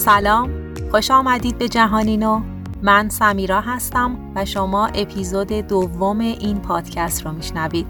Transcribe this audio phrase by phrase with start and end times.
[0.00, 2.42] سلام خوش آمدید به جهانینو
[2.82, 7.86] من سمیرا هستم و شما اپیزود دوم این پادکست رو میشنوید.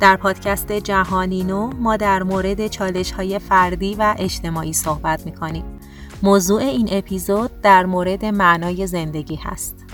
[0.00, 5.64] در پادکست جهانینو ما در مورد چالش های فردی و اجتماعی صحبت می‌کنیم.
[6.22, 9.84] موضوع این اپیزود در مورد معنای زندگی هست.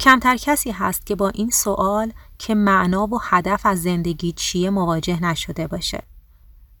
[0.00, 5.24] کمتر کسی هست که با این سوال که معنا و هدف از زندگی چیه مواجه
[5.24, 6.02] نشده باشه.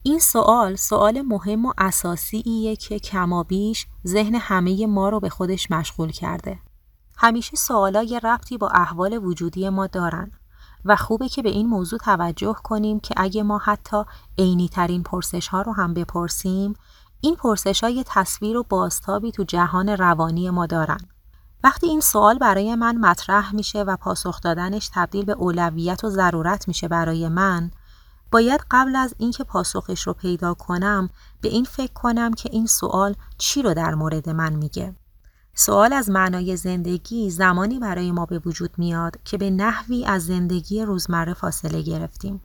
[0.02, 5.70] این سوال سوال مهم و اساسی ایه که کمابیش ذهن همه ما رو به خودش
[5.70, 6.58] مشغول کرده.
[7.16, 10.32] همیشه سوالای ربطی با احوال وجودی ما دارن
[10.84, 14.04] و خوبه که به این موضوع توجه کنیم که اگه ما حتی
[14.38, 16.74] عینی ترین پرسش ها رو هم بپرسیم
[17.20, 21.00] این پرسش های تصویر و بازتابی تو جهان روانی ما دارن.
[21.64, 26.68] وقتی این سوال برای من مطرح میشه و پاسخ دادنش تبدیل به اولویت و ضرورت
[26.68, 27.70] میشه برای من
[28.30, 33.14] باید قبل از اینکه پاسخش رو پیدا کنم به این فکر کنم که این سوال
[33.38, 34.94] چی رو در مورد من میگه.
[35.54, 40.82] سوال از معنای زندگی زمانی برای ما به وجود میاد که به نحوی از زندگی
[40.82, 42.42] روزمره فاصله گرفتیم.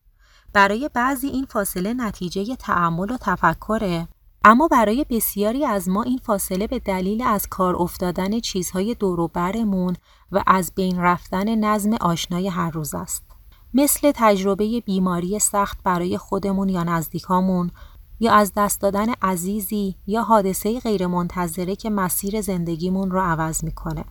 [0.53, 4.07] برای بعضی این فاصله نتیجه تعمل و تفکره
[4.43, 9.95] اما برای بسیاری از ما این فاصله به دلیل از کار افتادن چیزهای دور برمون
[10.31, 13.34] و از بین رفتن نظم آشنای هر روز است.
[13.77, 17.71] مثل تجربه بیماری سخت برای خودمون یا نزدیکامون
[18.19, 24.05] یا از دست دادن عزیزی یا حادثه غیرمنتظره که مسیر زندگیمون رو عوض می‌کنه.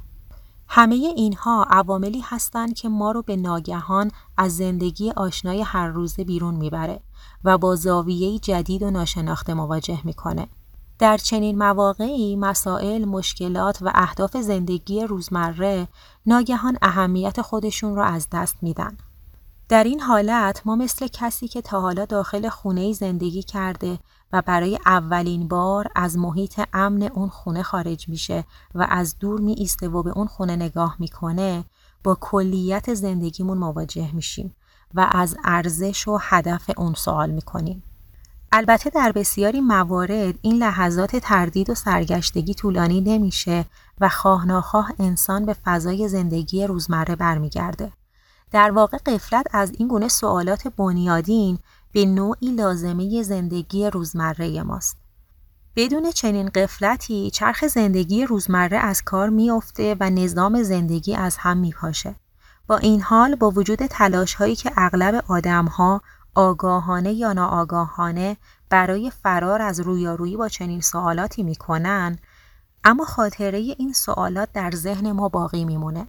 [0.68, 6.54] همه اینها عواملی هستند که ما رو به ناگهان از زندگی آشنای هر روزه بیرون
[6.54, 7.00] می‌بره
[7.44, 10.48] و با زاویه جدید و ناشناخته مواجه می‌کنه.
[10.98, 15.88] در چنین مواقعی مسائل، مشکلات و اهداف زندگی روزمره
[16.26, 18.96] ناگهان اهمیت خودشون رو از دست میدن.
[19.74, 23.98] در این حالت ما مثل کسی که تا حالا داخل خونه زندگی کرده
[24.32, 28.44] و برای اولین بار از محیط امن اون خونه خارج میشه
[28.74, 31.64] و از دور می ایسته و به اون خونه نگاه می‌کنه
[32.04, 34.54] با کلیت زندگیمون مواجه میشیم
[34.94, 37.82] و از ارزش و هدف اون سوال می‌کنیم.
[38.52, 43.64] البته در بسیاری موارد این لحظات تردید و سرگشتگی طولانی نمیشه
[44.00, 47.92] و خواه انسان به فضای زندگی روزمره برمیگرده.
[48.54, 51.58] در واقع قفلت از این گونه سوالات بنیادین
[51.92, 54.96] به نوعی لازمه زندگی روزمره ماست.
[55.76, 62.14] بدون چنین قفلتی چرخ زندگی روزمره از کار میافته و نظام زندگی از هم میپاشه.
[62.66, 66.00] با این حال با وجود تلاش هایی که اغلب آدم ها
[66.34, 68.36] آگاهانه یا ناآگاهانه
[68.70, 72.18] برای فرار از رویارویی با چنین سوالاتی می‌کنن
[72.84, 76.06] اما خاطره این سوالات در ذهن ما باقی میمونه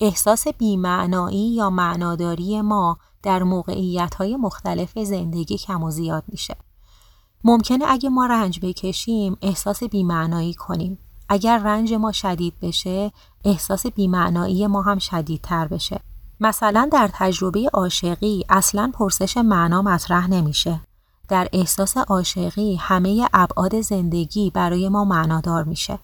[0.00, 6.56] احساس بیمعنایی یا معناداری ما در موقعیت های مختلف زندگی کم و زیاد میشه.
[7.44, 10.98] ممکنه اگه ما رنج بکشیم احساس بیمعنایی کنیم.
[11.28, 13.12] اگر رنج ما شدید بشه
[13.44, 16.00] احساس بیمعنایی ما هم شدیدتر بشه.
[16.40, 20.80] مثلا در تجربه عاشقی اصلا پرسش معنا مطرح نمیشه.
[21.28, 25.98] در احساس عاشقی همه ابعاد زندگی برای ما معنادار میشه.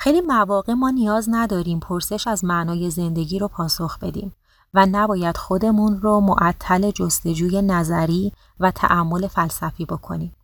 [0.00, 4.32] خیلی مواقع ما نیاز نداریم پرسش از معنای زندگی رو پاسخ بدیم
[4.74, 10.36] و نباید خودمون رو معطل جستجوی نظری و تعمل فلسفی بکنیم.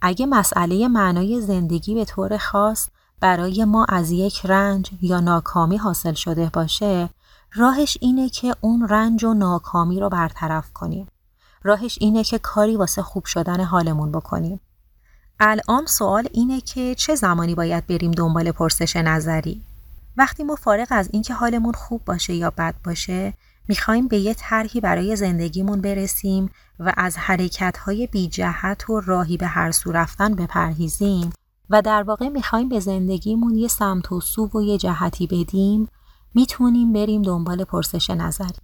[0.00, 2.88] اگه مسئله معنای زندگی به طور خاص
[3.20, 7.10] برای ما از یک رنج یا ناکامی حاصل شده باشه
[7.54, 11.06] راهش اینه که اون رنج و ناکامی رو برطرف کنیم.
[11.62, 14.60] راهش اینه که کاری واسه خوب شدن حالمون بکنیم.
[15.40, 19.62] الان سوال اینه که چه زمانی باید بریم دنبال پرسش نظری؟
[20.16, 23.34] وقتی ما فارغ از اینکه حالمون خوب باشه یا بد باشه
[23.68, 29.46] می‌خوایم به یه طرحی برای زندگیمون برسیم و از حرکتهای بی جهت و راهی به
[29.46, 31.30] هر سو رفتن بپرهیزیم
[31.70, 35.88] و در واقع می‌خوایم به زندگیمون یه سمت و سو و یه جهتی بدیم
[36.34, 38.58] می‌تونیم بریم دنبال پرسش نظری.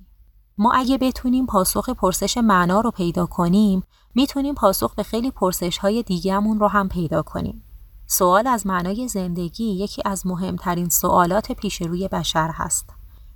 [0.58, 3.82] ما اگه بتونیم پاسخ پرسش معنا رو پیدا کنیم
[4.14, 7.64] می‌تونیم پاسخ به خیلی پرسش های دیگهمون رو هم پیدا کنیم.
[8.06, 12.90] سوال از معنای زندگی یکی از مهمترین سوالات پیش روی بشر هست.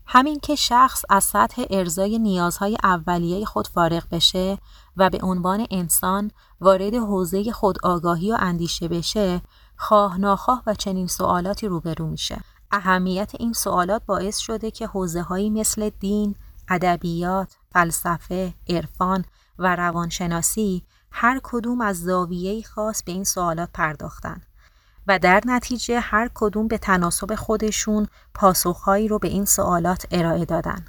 [0.06, 4.58] همین که شخص از سطح ارزای نیازهای اولیه خود فارغ بشه
[4.96, 6.30] و به عنوان انسان
[6.60, 9.42] وارد حوزه خود آگاهی و اندیشه بشه
[9.76, 12.40] خواه ناخواه و چنین سوالاتی روبرو میشه.
[12.70, 16.34] اهمیت این سوالات باعث شده که حوزه هایی مثل دین،
[16.69, 19.25] ادبیات، فلسفه، عرفان
[19.58, 24.40] و روانشناسی هر کدوم از زاویه خاص به این سوالات پرداختن
[25.06, 30.84] و در نتیجه هر کدوم به تناسب خودشون پاسخهایی رو به این سوالات ارائه دادن.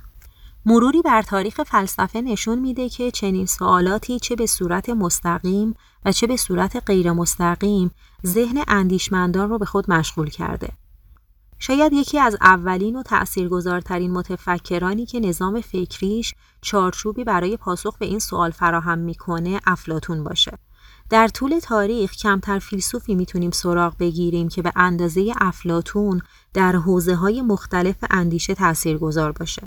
[0.66, 5.75] مروری بر تاریخ فلسفه نشون میده که چنین سوالاتی چه به صورت مستقیم
[6.06, 7.92] و چه به صورت غیر مستقیم
[8.25, 10.69] ذهن اندیشمندان رو به خود مشغول کرده.
[11.60, 18.20] شاید یکی از اولین و تأثیرگذارترین متفکرانی که نظام فکریش چارچوبی برای پاسخ به این
[18.20, 20.58] سوال فراهم می‌کنه افلاتون باشه.
[21.10, 26.22] در طول تاریخ کمتر فیلسوفی می‌تونیم سراغ بگیریم که به اندازه افلاتون
[26.54, 29.62] در حوزه های مختلف اندیشه تاثیرگذار باشه.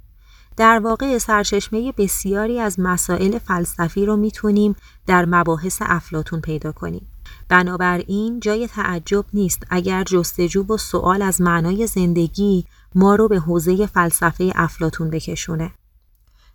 [0.57, 7.12] در واقع سرچشمه بسیاری از مسائل فلسفی رو می‌تونیم در مباحث افلاتون پیدا کنیم.
[7.49, 12.65] بنابراین جای تعجب نیست اگر جستجو و سوال از معنای زندگی
[12.95, 15.71] ما رو به حوزه فلسفه افلاتون بکشونه.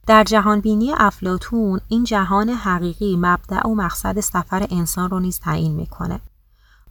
[0.07, 6.19] در جهانبینی افلاتون این جهان حقیقی مبدع و مقصد سفر انسان رو نیز تعیین می‌کنه.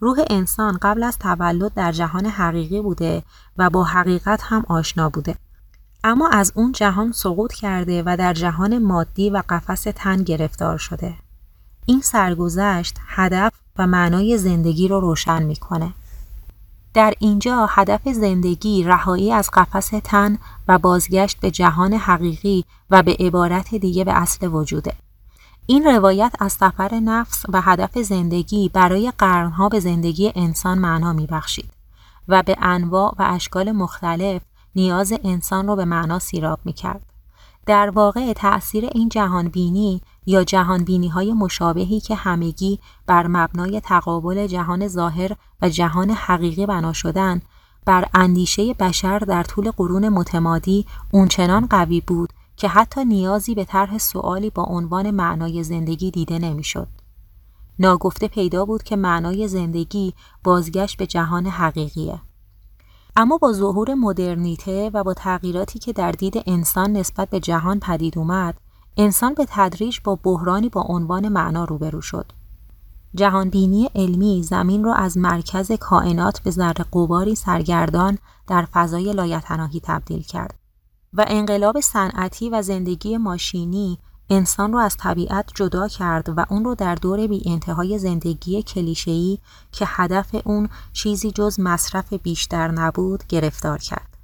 [0.01, 3.23] روح انسان قبل از تولد در جهان حقیقی بوده
[3.57, 5.35] و با حقیقت هم آشنا بوده.
[6.05, 11.15] اما از اون جهان سقوط کرده و در جهان مادی و قفس تن گرفتار شده.
[11.87, 15.93] این سرگذشت هدف و معنای زندگی رو روشن می‌کنه.
[16.95, 20.39] در اینجا هدف زندگی رهایی از قفس تن
[20.69, 24.93] و بازگشت به جهان حقیقی و به عبارت دیگه به اصل وجوده.
[25.67, 31.71] این روایت از سفر نفس و هدف زندگی برای قرنها به زندگی انسان معنا میبخشید
[32.29, 34.43] و به انواع و اشکال مختلف
[34.77, 37.13] نیاز انسان رو به معنا سیراب می‌کرد.
[37.67, 44.89] در واقع تأثیر این جهانبینی یا جهانبینی های مشابهی که همگی بر مبنای تقابل جهان
[44.89, 47.43] ظاهر و جهان حقیقی بنا شدن
[47.85, 53.99] بر اندیشه بشر در طول قرون متمادی اونچنان قوی بود که حتی نیازی به طرح
[53.99, 56.89] سوالی با عنوان معنای زندگی دیده نمی‌شد.
[57.79, 60.15] ناگفته پیدا بود که معنای زندگی
[60.45, 62.21] بازگشت به جهان حقیقیه.
[63.17, 68.19] اما با ظهور مدرنیته و با تغییراتی که در دید انسان نسبت به جهان پدید
[68.19, 68.61] اومد،
[68.99, 72.27] انسان به تدریج با بحرانی با عنوان معنا روبرو شد.
[73.15, 80.23] جهانبینی علمی زمین را از مرکز کائنات به ذره قباری سرگردان در فضای لایتناهی تبدیل
[80.23, 80.55] کرد
[81.13, 83.99] و انقلاب صنعتی و زندگی ماشینی
[84.31, 89.39] انسان رو از طبیعت جدا کرد و اون رو در دور بی انتهای زندگی کلیشه‌ای
[89.73, 94.17] که هدف اون چیزی جز مصرف بیشتر نبود گرفتار کرد.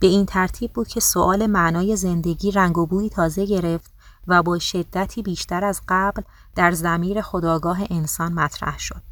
[0.00, 4.58] به این ترتیب بود که سوال معنای زندگی رنگ و بوی تازه گرفت و با
[4.58, 6.22] شدتی بیشتر از قبل
[6.54, 9.02] در زمیر خداگاه انسان مطرح شد.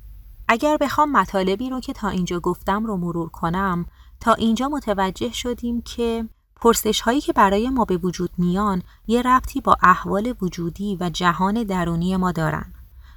[0.48, 3.86] اگر بخوام مطالبی رو که تا اینجا گفتم رو مرور کنم
[4.20, 6.28] تا اینجا متوجه شدیم که
[6.60, 11.62] پرسش هایی که برای ما به وجود میان یه ربطی با احوال وجودی و جهان
[11.62, 12.72] درونی ما دارن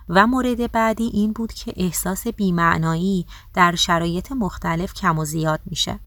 [0.09, 5.99] و مورد بعدی این بود که احساس بیمعنایی در شرایط مختلف کم و زیاد میشه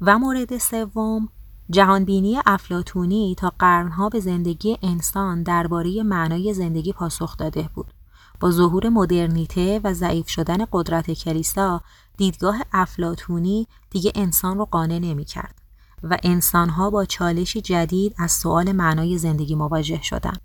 [0.00, 1.28] و مورد سوم
[1.70, 7.92] جهانبینی افلاتونی تا قرنها به زندگی انسان درباره معنای زندگی پاسخ داده بود
[8.40, 11.80] با ظهور مدرنیته و ضعیف شدن قدرت کلیسا
[12.16, 15.54] دیدگاه افلاتونی دیگه انسان رو قانع نمی کرد
[16.02, 20.40] و انسانها با چالشی جدید از سوال معنای زندگی مواجه شدند.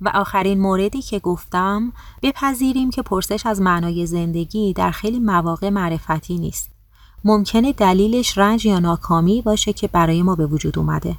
[0.00, 1.92] و آخرین موردی که گفتم
[2.22, 6.77] بپذیریم که پرسش از معنای زندگی در خیلی مواقع معرفتی نیست.
[7.24, 11.16] ممکنه دلیلش رنج یا ناکامی باشه که برای ما به وجود اومده.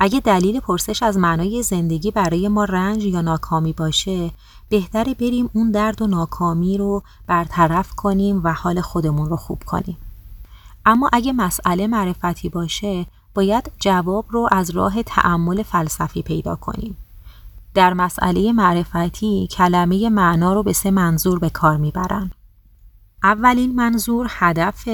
[0.00, 4.30] اگه دلیل پرسش از معنای زندگی برای ما رنج یا ناکامی باشه
[4.68, 9.96] بهتره بریم اون درد و ناکامی رو برطرف کنیم و حال خودمون رو خوب کنیم.
[10.86, 16.96] اما اگه مسئله معرفتی باشه باید جواب رو از راه تعمل فلسفی پیدا کنیم.
[17.74, 22.30] در مسئله معرفتی کلمه معنا رو به سه منظور به کار می‌برن.
[23.22, 24.88] اولین منظور هدف،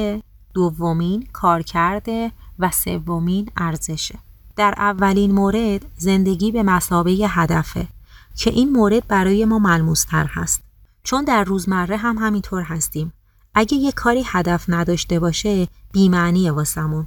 [0.54, 1.28] دومین
[1.66, 4.19] کرده و سومین ارزشه.
[4.57, 7.88] در اولین مورد زندگی به مسابه هدفه
[8.37, 10.62] که این مورد برای ما ملموستر هست.
[11.02, 13.12] چون در روزمره هم همینطور هستیم.
[13.54, 17.07] اگه یه کاری هدف نداشته باشه بیمعنیه واسمون.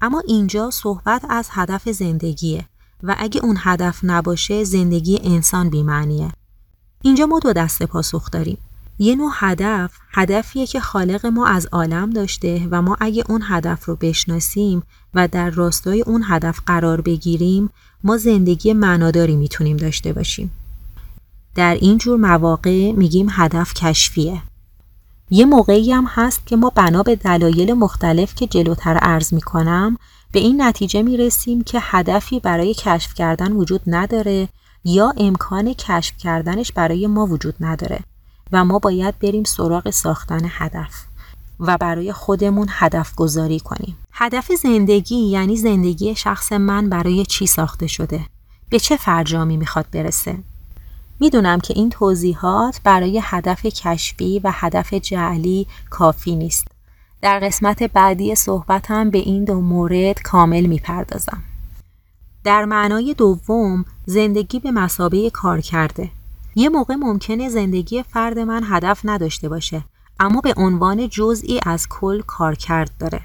[0.00, 2.64] اما اینجا صحبت از هدف زندگیه
[3.02, 6.32] و اگه اون هدف نباشه زندگی انسان بیمعنیه.
[7.02, 8.58] اینجا ما دو دسته پاسخ داریم.
[9.02, 13.84] یه نوع هدف هدفیه که خالق ما از عالم داشته و ما اگه اون هدف
[13.84, 14.82] رو بشناسیم
[15.14, 17.70] و در راستای اون هدف قرار بگیریم
[18.04, 20.50] ما زندگی معناداری می‌تونیم داشته باشیم.
[21.54, 24.42] در این جور مواقع میگیم هدف کشفیه.
[25.30, 29.96] یه موقعی هم هست که ما بنا به دلایل مختلف که جلوتر عرض می کنم
[30.32, 34.48] به این نتیجه می رسیم که هدفی برای کشف کردن وجود نداره
[34.84, 38.00] یا امکان کشف کردنش برای ما وجود نداره
[38.52, 41.04] و ما باید بریم سراغ ساختن هدف
[41.60, 43.96] و برای خودمون هدف گذاری کنیم.
[44.12, 48.20] هدف زندگی یعنی زندگی شخص من برای چی ساخته شده؟
[48.70, 50.38] به چه فرجامی می‌خواد برسه؟
[51.20, 56.66] می‌دونم که این توضیحات برای هدف کشفی و هدف جعلی کافی نیست.
[57.22, 61.42] در قسمت بعدی صحبتم به این دو مورد کامل می‌پردازم.
[62.44, 66.10] در معنای دوم زندگی به مسابه کار کرده.
[66.60, 69.84] یه موقع ممکنه زندگی فرد من هدف نداشته باشه
[70.18, 73.20] اما به عنوان جزئی از کل کار کرد داره.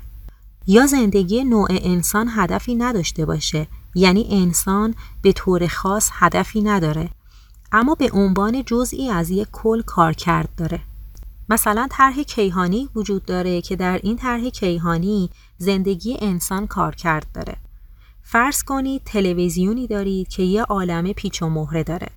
[0.68, 7.10] یا زندگی نوع انسان هدفی نداشته باشه یعنی انسان به طور خاص هدفی نداره
[7.72, 10.80] اما به عنوان جزئی از یک کل کار کرد داره.
[11.50, 17.56] مثلا طرح کیهانی وجود داره که در این طرح کیهانی زندگی انسان کار کرد داره.
[18.24, 22.08] فرض کنید تلویزیونی دارید که یه عالمه پیچ و مهره داره.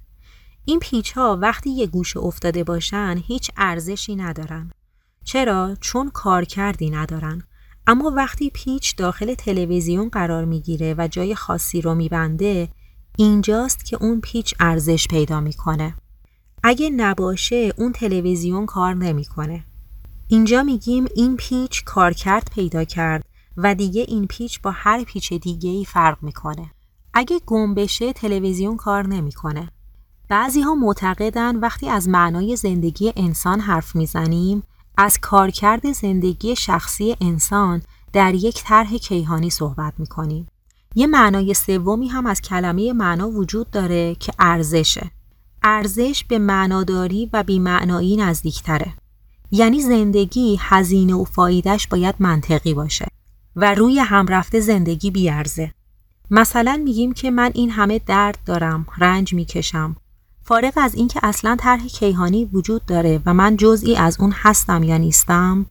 [0.68, 4.70] این پیچ ها وقتی یه گوشه افتاده باشن هیچ ارزشی ندارن.
[5.24, 7.42] چرا؟ چون کار کردی ندارن.
[7.86, 12.68] اما وقتی پیچ داخل تلویزیون قرار می‌گیره و جای خاصی رو میبنده
[13.16, 15.94] اینجاست که اون پیچ ارزش پیدا می‌کنه.
[16.62, 19.64] اگه نباشه اون تلویزیون کار نمی‌کنه.
[20.28, 23.24] اینجا میگیم این پیچ کارکرد پیدا کرد
[23.56, 26.70] و دیگه این پیچ با هر پیچ دیگه ای فرق می‌کنه.
[27.14, 29.70] اگه گم بشه تلویزیون کار نمی‌کنه.
[30.28, 34.62] بعضی ها معتقدن وقتی از معنای زندگی انسان حرف می‌زنیم
[34.96, 37.82] از کارکرد زندگی شخصی انسان
[38.12, 40.46] در یک طرح کیهانی صحبت می‌کنیم.
[40.94, 45.10] یه معنای سومی هم از کلمه معنا وجود داره که ارزشه.
[45.62, 48.94] ارزش به معناداری و بیمعنایی نزدیکتره.
[49.50, 53.06] یعنی زندگی هزینه و فایدهش باید منطقی باشه
[53.56, 55.72] و روی هم رفته زندگی بیارزه.
[56.30, 59.96] مثلا میگیم که من این همه درد دارم، رنج می‌کشم.
[60.48, 64.96] فارغ از اینکه اصلا طرح کیهانی وجود داره و من جزئی از اون هستم یا
[64.96, 65.66] نیستم،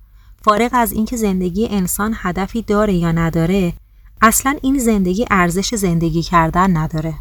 [0.46, 3.74] فارغ از اینکه زندگی انسان هدفی داره یا نداره،
[4.22, 7.14] اصلا این زندگی ارزش زندگی کردن نداره.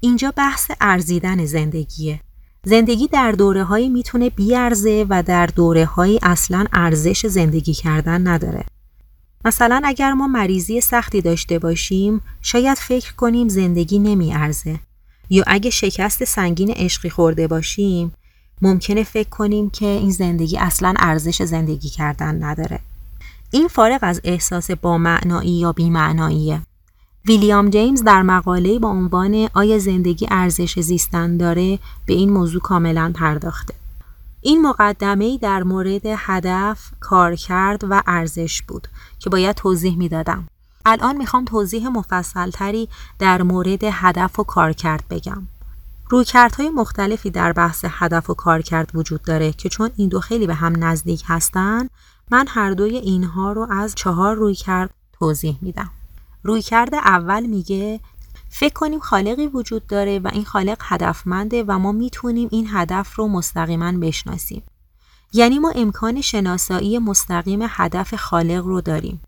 [0.00, 2.20] اینجا بحث ارزیدن زندگیه.
[2.64, 8.64] زندگی در دوره هایی می‌تونه بیارزه و در دوره هایی اصلا ارزش زندگی کردن نداره.
[9.44, 14.80] مثلا اگر ما مریضی سختی داشته باشیم شاید فکر کنیم زندگی نمیارزه
[15.30, 18.12] یا اگه شکست سنگین عشقی خورده باشیم
[18.62, 22.80] ممکنه فکر کنیم که این زندگی اصلا ارزش زندگی کردن نداره.
[23.50, 26.62] این فارغ از احساس با معنایی یا بیمعناییه.
[27.26, 33.12] ویلیام جیمز در مقاله با عنوان آیا زندگی ارزش زیستن داره به این موضوع کاملا
[33.14, 33.74] پرداخته.
[34.40, 38.88] این مقدمه در مورد هدف، کارکرد و ارزش بود
[39.18, 40.48] که باید توضیح می‌دادم.
[40.86, 42.88] الان می‌خوام توضیح مفصلتری
[43.18, 45.42] در مورد هدف و کارکرد بگم.
[46.10, 50.54] رویکردهای مختلفی در بحث هدف و کارکرد وجود داره که چون این دو خیلی به
[50.54, 51.88] هم نزدیک هستن
[52.30, 55.90] من هر دوی اینها رو از چهار رویکرد توضیح میدم.
[56.42, 58.00] رویکرد اول میگه
[58.48, 63.28] فکر کنیم خالقی وجود داره و این خالق هدفمنده و ما می‌تونیم این هدف رو
[63.28, 64.62] مستقیما بشناسیم.
[65.32, 69.20] یعنی ما امکان شناسایی مستقیم هدف خالق رو داریم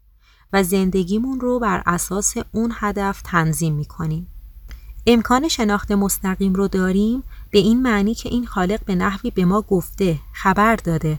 [0.52, 4.28] و زندگیمون رو بر اساس اون هدف تنظیم می‌کنیم.
[5.06, 9.62] امکان شناخت مستقیم رو داریم به این معنی که این خالق به نحوی به ما
[9.62, 11.18] گفته خبر داده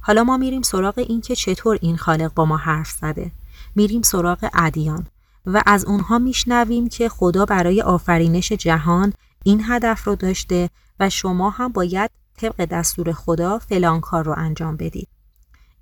[0.00, 3.32] حالا ما میریم سراغ این که چطور این خالق با ما حرف زده
[3.74, 5.06] میریم سراغ ادیان
[5.46, 9.12] و از اونها میشنویم که خدا برای آفرینش جهان
[9.44, 10.70] این هدف رو داشته
[11.00, 15.08] و شما هم باید طبق دستور خدا فلان کار رو انجام بدید.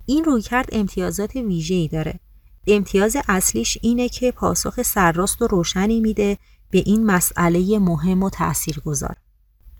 [0.05, 2.19] این رویکرد امتیازات ویژه‌ای داره.
[2.67, 6.37] امتیاز اصلیش اینه که پاسخ سرراست و روشنی میده
[6.69, 9.15] به این مسئله مهم و تاثیرگذار.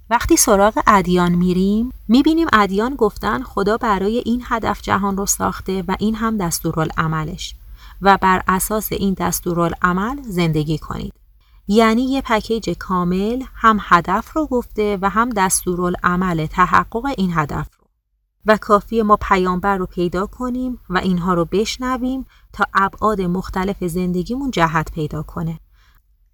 [0.09, 5.95] وقتی سراغ ادیان میریم می‌بینیم ادیان گفتن خدا برای این هدف جهان رو ساخته و
[5.99, 7.55] این هم دستورالعملش
[8.01, 11.13] و بر اساس این دستورالعمل زندگی کنید.
[11.67, 17.87] یعنی یه پکیج کامل هم هدف رو گفته و هم دستورالعمل تحقق این هدف رو.
[18.45, 22.25] و کافی ما پیامبر رو پیدا کنیم و اینها رو بشنویم
[22.57, 25.59] تا ابعاد مختلف زندگیمون جهت پیدا کنه.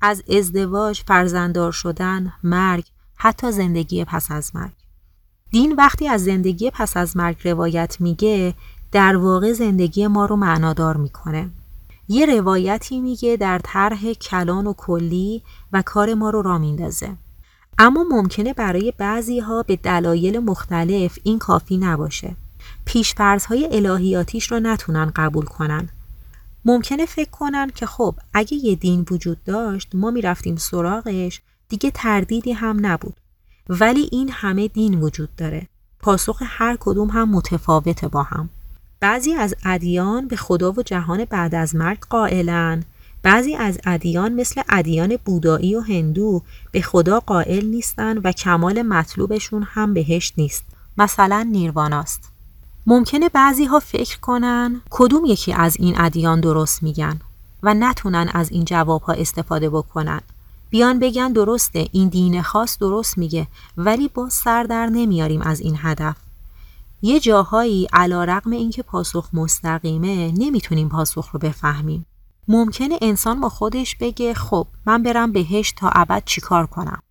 [0.01, 4.72] از ازدواج، فرزنددار شدن، مرگ، حتی زندگی پس از مرگ.
[5.51, 8.53] دین وقتی از زندگی پس از مرگ روایت میگه
[8.92, 11.50] در واقع زندگی ما رو معنادار می‌کنه.
[12.08, 17.15] یه روایتی میگه در طرح کلان و کلی و کار ما رو را میندازه.
[17.77, 22.36] اما ممکنه برای بعضی ها به دلایل مختلف این کافی نباشه.
[23.50, 25.89] های الهیاتیش رو نتونن قبول کنن.
[26.65, 32.51] ممکنه فکر کنن که خب اگه یه دین وجود داشت ما می‌رفتیم سراغش دیگه تردیدی
[32.51, 33.15] هم نبود.
[33.70, 35.67] ولی این همه دین وجود داره.
[36.00, 38.50] پاسخ هر کدوم هم متفاوته با هم.
[39.00, 42.84] بعضی از ادیان به خدا و جهان بعد از مرگ قائلن
[43.24, 46.41] بعضی از ادیان مثل ادیان بودایی و هندو
[46.72, 50.63] به خدا قائل نیستن و کمال مطلوبشون هم بهشت نیست
[50.98, 52.33] مثلا نیرواناست
[52.86, 57.20] ممکنه بعضی ها فکر کنن کدوم یکی از این ادیان درست میگن
[57.63, 60.22] و نتونن از این جواب ها استفاده بکنن.
[60.70, 63.48] بیان بگن درسته این دین خاص درست میگه
[63.78, 66.16] ولی با سر در نمیاریم از این هدف.
[67.02, 72.06] یه جاهایی علا رقم اینکه پاسخ مستقیمه نمی‌تونیم پاسخ رو بفهمیم.
[72.48, 77.02] ممکنه انسان با خودش بگه خب من برم بهش تا ابد چیکار کنم؟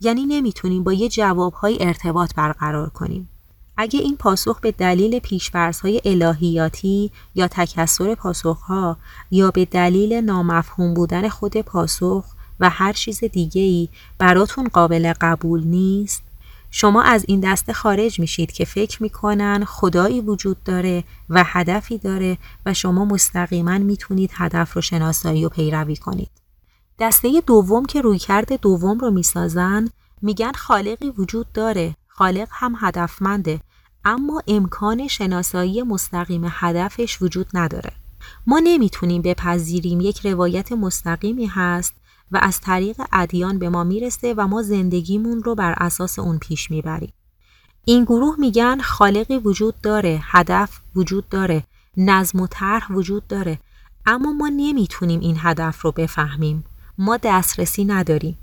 [0.00, 3.28] یعنی نمی‌تونیم با یه جوابهای ارتباط برقرار کنیم.
[3.76, 8.96] اگه این پاسخ به دلیل پیشفرزهای الهیاتی یا تکسر پاسخها
[9.30, 12.24] یا به دلیل نامفهوم بودن خود پاسخ
[12.60, 13.88] و هر چیز دیگه ای
[14.18, 16.22] براتون قابل قبول نیست
[16.70, 22.38] شما از این دسته خارج میشید که فکر می‌کنن خدایی وجود داره و هدفی داره
[22.66, 26.30] و شما مستقیما می‌تونید هدف رو شناسایی و پیروی کنید.
[26.98, 29.88] دسته دوم که رویکرد دوم رو می‌سازن
[30.22, 33.60] میگن خالقی وجود داره خالق هم هدفمنده
[34.04, 37.92] اما امکان شناسایی مستقیم هدفش وجود نداره
[38.46, 41.94] ما نمی‌تونیم بپذیریم یک روایت مستقیمی هست
[42.30, 46.70] و از طریق ادیان به ما می‌رسه و ما زندگیمون رو بر اساس اون پیش
[46.70, 47.12] می‌بریم.
[47.84, 51.64] این گروه میگن خالقی وجود داره، هدف وجود داره،
[51.96, 53.58] نظم و طرح وجود داره،
[54.06, 56.64] اما ما نمی‌تونیم این هدف رو بفهمیم.
[56.98, 58.38] ما دسترسی نداریم.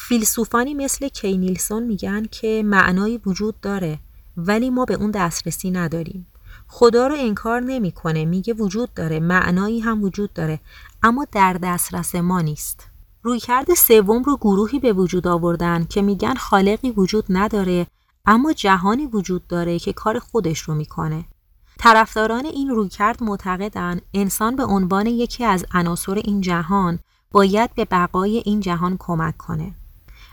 [0.00, 3.98] فیلسوفانی مثل کینیلسون میگن که معنایی وجود داره
[4.36, 6.26] ولی ما به اون دسترسی نداریم.
[6.68, 10.60] خدا رو انکار نمی‌کنه میگه وجود داره معنایی هم وجود داره
[11.02, 12.86] اما در دسترس ما نیست
[13.22, 17.86] رویکرد سوم رو گروهی به وجود آوردن که میگن خالقی وجود نداره
[18.26, 21.24] اما جهانی وجود داره که کار خودش رو می‌کنه.
[21.78, 26.98] طرفداران این رویکرد معتقدن انسان به عنوان یکی از عناصر این جهان
[27.32, 29.74] باید به بقای این جهان کمک کنه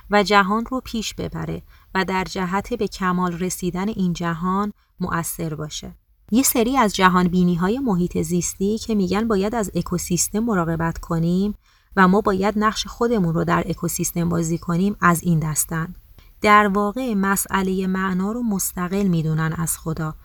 [0.09, 1.61] و جهان رو پیش ببره
[1.95, 5.95] و در جهت به کمال رسیدن این جهان مؤثر باشه.
[6.31, 11.55] یه سری از جهان بینی های محیط زیستی که میگن باید از اکوسیستم مراقبت کنیم
[11.95, 15.95] و ما باید نقش خودمون رو در اکوسیستم بازی کنیم از این دستن
[16.41, 20.15] در واقع مسئله معنا رو مستقل می‌دونن از خدا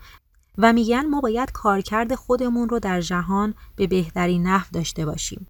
[0.57, 5.47] و میگن ما باید کارکرد خودمون رو در جهان به بهترین نحو داشته باشیم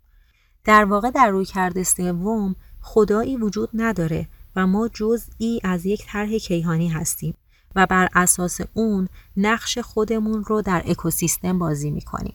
[0.63, 6.37] در واقع در روی کرده سوم خدایی وجود نداره و ما جزئی از یک طرح
[6.37, 7.33] کیهانی هستیم
[7.75, 12.33] و بر اساس اون نقش خودمون رو در اکوسیستم بازی می‌کنیم.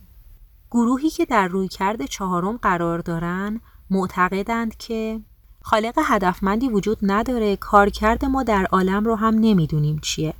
[0.71, 5.19] گروهی که در رویکرد چهارم قرار دارن معتقدند که
[5.61, 10.33] خالق هدفمندی وجود نداره کارکرد ما در عالم رو هم نمی‌دونیم چیه.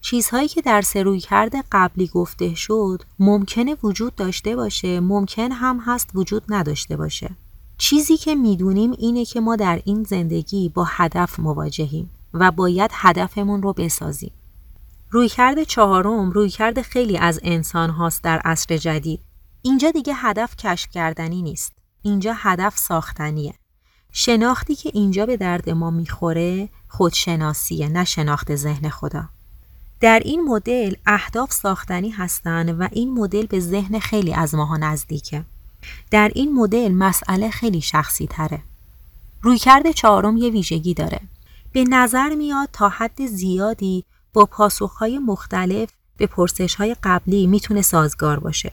[0.00, 6.10] چیزهایی که در سروی کرده قبلی گفته شد ممکنه وجود داشته باشه ممکن هم هست
[6.14, 7.30] وجود نداشته باشه.
[7.78, 13.62] چیزی که می‌دونیم اینه که ما در این زندگی با هدف مواجهیم و باید هدفمون
[13.62, 14.32] رو بسازیم.
[15.10, 19.20] رویکرد چهارم رویکرد خیلی از انسان هاست در عصر جدید.
[19.62, 21.72] اینجا دیگه هدف کشف کردنی نیست.
[22.02, 23.54] اینجا هدف ساختنیه.
[24.12, 29.24] شناختی که اینجا به درد ما می‌خوره خودشناسیه نه شناخت ذهن خدا.
[30.00, 35.44] در این مدل اهداف ساختنی هستند و این مدل به ذهن خیلی از ماها نزدیکه.
[36.10, 38.62] در این مدل مسئله خیلی شخصی تره
[39.42, 41.20] رویکرد چهارم یه ویژگی داره.
[41.72, 48.72] به نظر میاد تا حد زیادی با پاسخهای مختلف به پرسشهای قبلی می‌تونه سازگار باشه.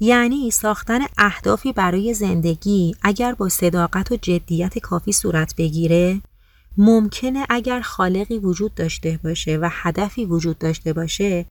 [0.00, 6.20] یعنی ساختن اهدافی برای زندگی اگر با صداقت و جدیت کافی صورت بگیره
[6.76, 11.46] ممکنه اگر خالقی وجود داشته باشه و هدفی وجود داشته باشه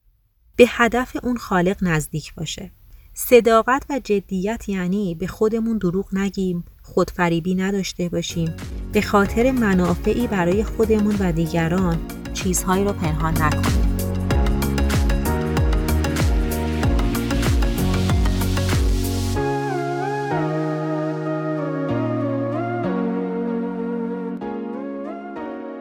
[0.56, 2.72] به هدف اون خالق نزدیک باشه.
[3.20, 8.56] صداقت و جدیت یعنی به خودمون دروغ نگیم خودفریبی نداشته باشیم.
[8.94, 12.00] به خاطر منافعی برای خودمون و دیگران
[12.34, 13.98] چیزهایی رو پنهان نکنیم.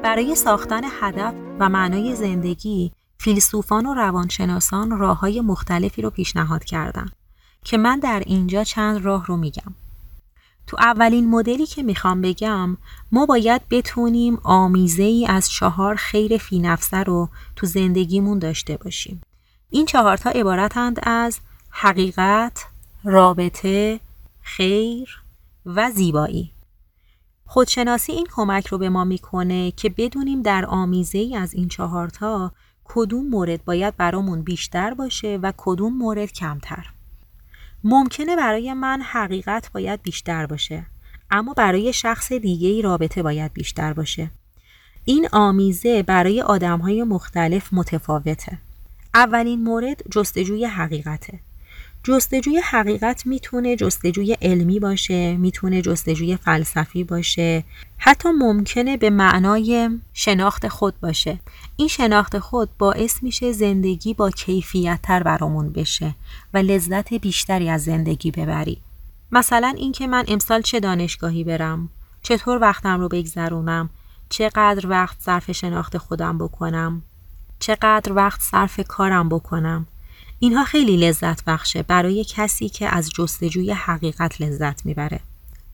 [0.03, 7.07] برای ساختن هدف و معنای زندگی فیلسوفان و روانشناسان راه های مختلفی رو پیشنهاد کردن.
[7.67, 9.75] که من در اینجا چند راه رو میگم.
[10.67, 12.77] تو اولین مدلی که می‌خوام بگم
[13.13, 19.21] ما باید بتونیم آمیزه ای از چهار خیر فی نفسه رو تو زندگیمون داشته باشیم.
[19.71, 21.39] این چهارتا عبارتند از
[21.71, 22.67] حقیقت،
[23.05, 24.01] رابطه،
[24.43, 25.23] خیر
[25.67, 26.53] و زیبایی.
[27.47, 32.53] خودشناسی این کمک رو به ما می‌کنه که بدونیم در آمیزه ای از این چهارتا
[32.85, 36.96] کدوم مورد باید برامون بیشتر باشه و کدوم مورد کمتر.
[37.89, 40.87] ممکنه برای من حقیقت باید بیشتر باشه
[41.31, 44.31] اما برای شخص دیگه ای رابطه باید بیشتر باشه.
[45.05, 48.59] این آمیزه برای آدم های مختلف متفاوته.
[49.15, 51.41] اولین مورد جستجوی حقیقته.
[52.07, 57.65] جستجوی حقیقت می‌تونه جستجوی علمی باشه می‌تونه جستجوی فلسفی باشه.
[57.99, 61.39] حتی ممکنه به معنای شناخت خود باشه.
[61.77, 66.15] این شناخت خود باعث میشه زندگی با کیفیت تر برامون بشه
[66.55, 68.79] و لذت بیشتری از زندگی ببری.
[69.33, 71.89] مثلا اینکه من امسال چه دانشگاهی برم؟
[72.23, 73.91] چطور وقتم رو بگذرونم؟
[74.29, 77.03] چقدر وقت صرف شناخت خودم بکنم؟
[77.59, 79.87] چقدر وقت صرف کارم بکنم؟
[80.39, 85.21] اینها خیلی لذت بخشه برای کسی که از جستجوی حقیقت لذت می‌بره.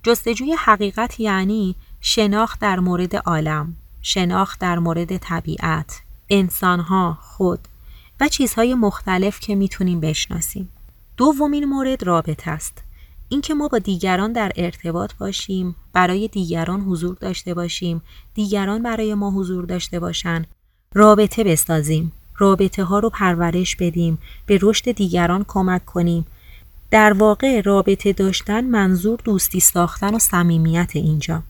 [0.02, 7.58] جستجوی حقیقت یعنی شناخت در مورد عالم، شناخت در مورد طبیعت، انسانها، خود
[8.20, 10.68] و چیزهای مختلف که می‌تونیم بشناسیم.
[11.16, 12.78] دومین مورد رابطه است.
[13.28, 18.02] اینکه ما با دیگران در ارتباط باشیم، برای دیگران حضور داشته باشیم،
[18.34, 20.44] دیگران برای ما حضور داشته باشن،
[20.94, 26.26] رابطه بسازیم، رابطه ها رو پرورش بدیم به رشد دیگران کمک کنیم.
[26.90, 31.42] در واقع رابطه داشتن منظور دوستی ساختن و صمیمیت اینجا.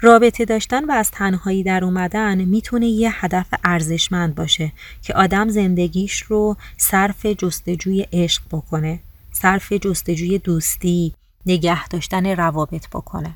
[0.00, 6.22] رابطه داشتن و از تنهایی در اومدن می‌تونه یه هدف ارزشمند باشه که آدم زندگیش
[6.22, 9.00] رو صرف جستجوی عشق بکنه
[9.32, 11.14] صرف جستجوی دوستی
[11.46, 13.34] نگه داشتن روابط بکنه.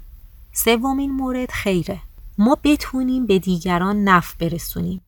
[0.53, 2.01] سومین مورد خیره.
[2.39, 5.01] ما بتونیم به دیگران نف برسونیم.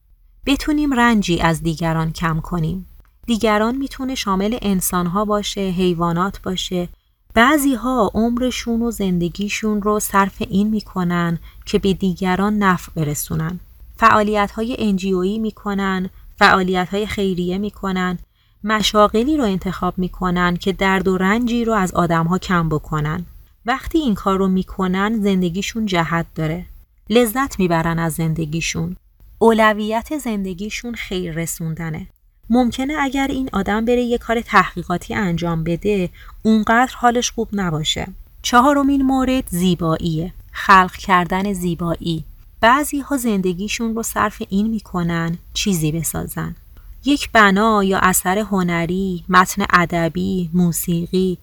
[0.46, 2.87] بتونیم رنجی از دیگران کم کنیم.
[3.26, 6.88] دیگران می‌تونه شامل انسانها باشه، حیوانات باشه.
[7.35, 13.61] بعضی ها عمرشون و زندگیشون رو صرف این می‌کنن که به دیگران نفع برسونن.
[13.96, 18.18] فعالیت های انجیویی می‌کنن، فعالیت های خیریه می‌کنن،
[18.64, 23.26] مشاغلی رو انتخاب می‌کنن که درد و رنجی رو از آدمها کم بکنن.
[23.66, 26.66] وقتی این کار رو می‌کنن زندگیشون جهت داره.
[27.11, 28.96] لذت می‌برن از زندگیشون.
[29.42, 32.07] اولویت زندگیشون خیر رسوندنه.
[32.50, 36.09] ممکنه اگر این آدم بره یه کار تحقیقاتی انجام بده
[36.42, 38.07] اونقدر حالش خوب نباشه.
[38.42, 40.33] چهارمین مورد زیباییه.
[40.53, 42.24] خلق کردن زیبایی.
[42.61, 46.57] بعضی ها زندگیشون رو صرف این می‌کنن چیزی بسازن.
[47.05, 51.38] یک بنا یا اثر هنری، متن ادبی، موسیقی.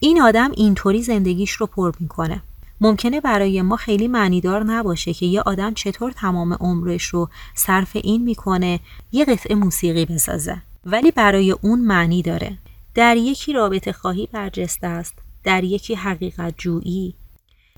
[0.00, 2.42] این آدم اینطوری زندگیش رو پر می‌کنه.
[2.80, 8.22] ممکنه برای ما خیلی معنیدار نباشه که یه آدم چطور تمام عمرش رو صرف این
[8.22, 8.80] می‌کنه
[9.12, 10.62] یه قطعه موسیقی بسازه.
[10.86, 12.58] ولی برای اون معنی داره.
[12.94, 17.14] در یکی رابطه خواهی برجسته است در یکی حقیقت جویی.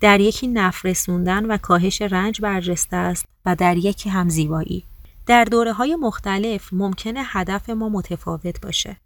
[0.01, 4.85] در یکی نفرسوندن و کاهش رنج برجسته است و در یکی هم زیبایی.
[5.27, 8.97] در دوره های مختلف ممکنه هدف ما متفاوت باشه.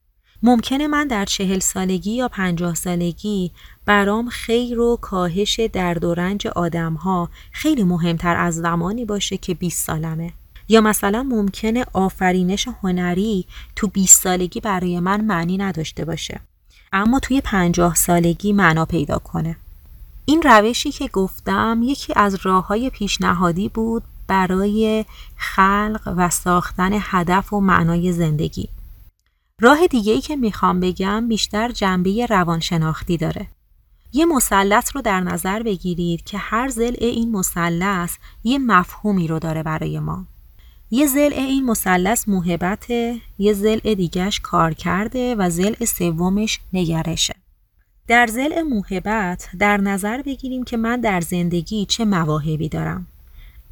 [0.44, 3.50] ممکنه من در چهل سالگی یا پنجاه سالگی
[3.86, 9.54] برام خیر و کاهش درد و رنج آدم ها خیلی مهمتر از زمانی باشه که
[9.54, 10.32] 20 سالمه.
[10.68, 13.44] یا مثلا ممکنه آفرینش هنری
[13.76, 16.40] تو 20 سالگی برای من معنی نداشته باشه.
[16.92, 19.56] اما توی پنجاه سالگی معنا پیدا کنه.
[20.24, 25.04] این روشی که گفتم یکی از راه های پیشنهادی بود برای
[25.36, 28.68] خلق و ساختن هدف و معنای زندگی.
[29.62, 33.46] راه دیگه ای که می‌خوام بگم بیشتر جنبه روانشناختی داره.
[34.12, 39.62] یه مثلث رو در نظر بگیرید که هر زل این مثلث یه مفهومی رو داره
[39.62, 40.26] برای ما.
[40.90, 47.34] یه زل این مثلث محبته، یه زل دیگهش کار کرده و زل سومش نگرشه.
[48.08, 53.06] در زل محبت در نظر بگیریم که من در زندگی چه مواهبی دارم.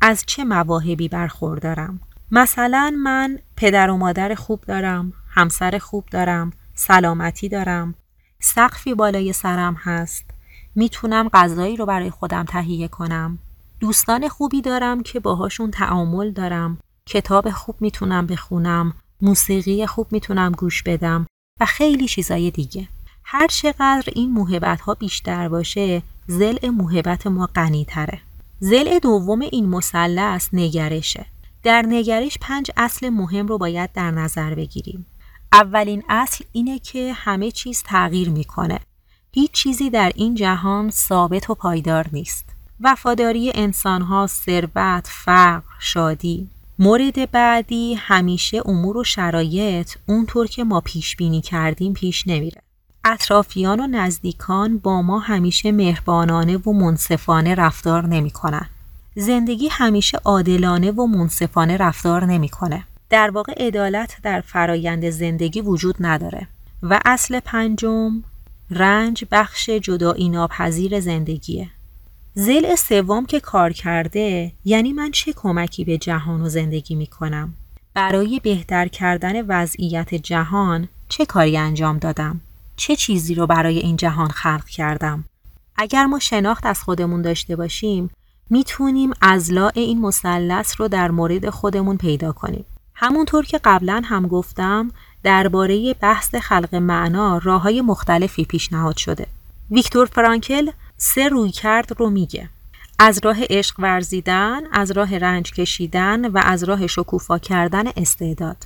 [0.01, 2.01] از چه مواهبی برخوردارم.
[2.33, 7.95] مثلا من پدر و مادر خوب دارم، همسر خوب دارم سلامتی دارم.
[8.41, 10.25] سقفی بالای سرم هست.
[10.75, 13.39] می‌تونم غذایی رو برای خودم تهیه کنم.
[13.81, 16.79] دوستان خوبی دارم که باهاشون تعامل دارم.
[17.07, 18.95] کتاب خوب می‌تونم بخونم.
[19.23, 21.27] موسیقی خوب می‌تونم گوش بدم
[21.61, 22.89] و خیلی چیزای دیگه.
[23.25, 28.21] هر چقدر این موهبت ها بیشتر باشه زل موهبت ما غنی تره
[28.61, 31.27] زل دوم این مثلث نگرشه.
[31.63, 35.07] در نگرش پنج اصل مهم رو باید در نظر بگیریم
[35.53, 38.81] اولین اصل اینه که همه چیز تغییر می‌کنه.
[39.33, 42.45] هیچ چیزی در این جهان ثابت و پایدار نیست.
[42.81, 46.49] وفاداری انسانها، ثروت، فقر، شادی.
[46.79, 52.63] مورد بعدی همیشه امور و شرایط اونطور که ما پیش بینی کردیم پیش نمیره.
[53.05, 58.69] اطرافیان و نزدیکان با ما همیشه مهربانانه و منصفانه رفتار نمی‌کنن.
[59.15, 62.85] زندگی همیشه عادلانه و منصفانه رفتار نمی‌کنه.
[63.11, 66.49] در واقع عدالت در فرایند زندگی وجود نداره
[66.83, 68.23] و اصل پنجم
[68.71, 71.69] رنج بخش جدایی ناپذیر زندگیه.
[72.35, 77.55] زل سوم که کار کرده یعنی من چه کمکی به جهان و زندگی می کنم
[77.95, 82.41] برای بهتر کردن وضعیت جهان چه کاری انجام دادم؟
[82.77, 85.25] چه چیزی رو برای این جهان خلق کردم؟
[85.77, 88.11] اگر ما شناخت از خودمون داشته باشیم
[88.51, 92.65] می‌تونیم ازلاع این مثلث رو در مورد خودمون پیدا کنیم.
[92.95, 94.91] همونطور که قبلا هم گفتم
[95.23, 99.27] درباره بحث خلق معنا راه های مختلفی پیشنهاد شده.
[99.71, 102.49] ویکتور فرانکل سه روی کرد رو میگه.
[102.99, 108.57] از راه عشق ورزیدن، از راه رنج کشیدن و از راه شکوفا کردن استعداد.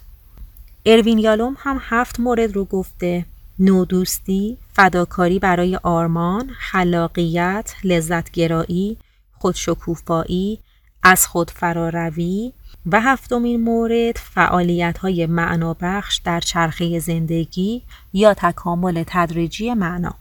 [0.87, 3.25] اروین یالوم هم هفت مورد رو گفته.
[3.59, 8.97] نودوستی، فداکاری برای آرمان، خلاقیت، لذتگرایی،
[9.45, 10.59] خودشکوفایی،
[11.03, 12.53] از خود فراروی
[12.87, 20.15] و هفتمین مورد فعالیت های معنابخش در چرخه زندگی یا تکامل تدریجی معنا.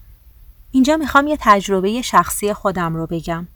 [0.70, 3.48] اینجا می‌خوام یه تجربه شخصی خودم رو بگم.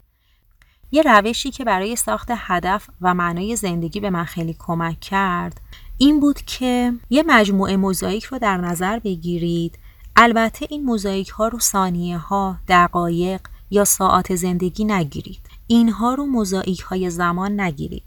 [0.91, 5.61] یه روشی که برای ساخت هدف و معنای زندگی به من خیلی کمک کرد
[5.97, 9.79] این بود که یه مجموعه موزاییک رو در نظر بگیرید
[10.15, 16.79] البته این موزاییک ها رو ثانیه ها، دقایق یا ساعت زندگی نگیرید اینها رو موزاییک
[16.79, 18.03] های زمان نگیرید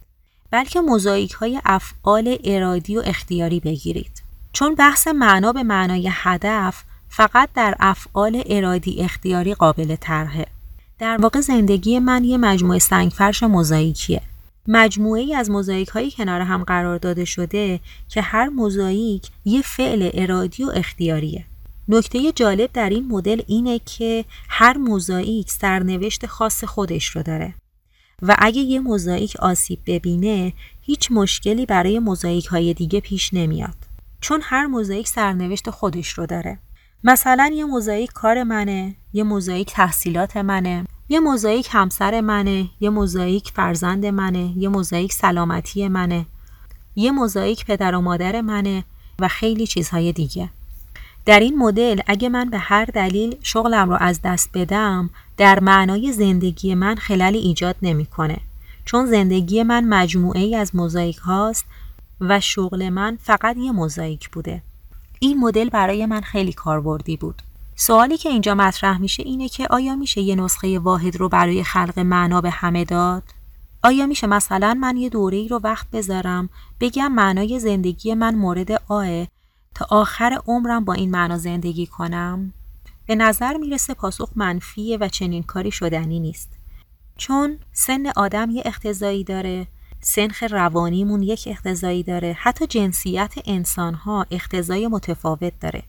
[0.51, 4.23] بلکه موزاییک های افعال ارادی و اختیاری بگیرید.
[4.53, 10.47] چون بحث معنا به معنای هدف فقط در افعال ارادی اختیاری قابل طرحه.
[10.99, 14.21] در واقع زندگی من یه مجموعه سنگفرش موزاییکیه
[14.69, 20.11] مجموعه ای از موزاییک هایی کنار هم قرار داده شده که هر موزاییک یه فعل
[20.15, 21.45] ارادی و اختیاریه.
[21.93, 27.55] نکته جالب در این مدل اینه که هر موزاییک سرنوشت خاص خودش رو داره
[28.23, 33.75] و اگه یه موزاییک آسیب ببینه هیچ مشکلی برای موزاییک های دیگه پیش نمیاد
[34.21, 36.59] چون هر موزاییک سرنوشت خودش رو داره.
[37.05, 43.49] مثلا یه موزاییک کار منه یه موزاییک تحصیلات منه یه موزاییک همسر منه یه موزاییک
[43.55, 46.27] فرزند منه یه موزاییک سلامتی منه
[46.97, 48.85] یه موزاییک پدر و مادر منه
[49.19, 50.51] و خیلی چیزهای دیگه.
[51.25, 56.13] در این مدل اگه من به هر دلیل شغلم رو از دست بدم در معنای
[56.13, 58.39] زندگی من خلالی ایجاد نمی‌کنه.
[58.85, 61.65] چون زندگی من مجموعه ای از موزاییک هاست
[62.21, 64.63] و شغل من فقط یه موزاییک بوده.
[65.21, 67.43] این مدل برای من خیلی کاربردی بود.
[67.77, 71.99] سوالی که اینجا مطرح میشه اینه که آیا میشه یه نسخه واحد رو برای خلق
[71.99, 73.23] معنا به همه داد؟
[73.83, 76.49] آیا میشه مثلا من یه دوره ای رو وقت بذارم
[76.81, 79.27] بگم معنای زندگی من مورد آه
[79.75, 82.53] تا آخر عمرم با این معنا زندگی کنم؟
[83.07, 86.59] به نظر می‌رسه پاسخ منفیه و چنین کاری شدنی نیست.
[87.17, 89.67] چون سن آدم یه اختزایی داره
[90.01, 95.83] سنخ روانیمون یک اختزایی داره حتی جنسیت انسانها اختزای متفاوت داره.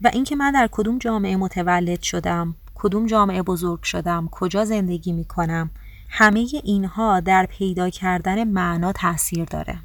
[0.00, 5.24] و اینکه من در کدوم جامعه متولد شدم کدوم جامعه بزرگ شدم کجا زندگی می
[5.24, 5.70] کنم
[6.08, 9.78] همه اینها در پیدا کردن معنا تاثیر داره.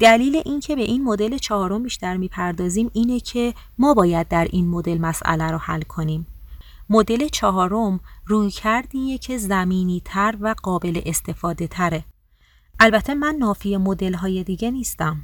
[0.00, 4.98] دلیل اینکه به این مدل چهارم بیشتر می‌پردازیم اینه که ما باید در این مدل
[4.98, 6.26] مسئله رو حل کنیم.
[6.90, 12.04] مدل چهارم روی کردیه که زمینی تر و قابل استفاده تره.
[12.80, 15.16] البته من نافی مدل های دیگه نیستم.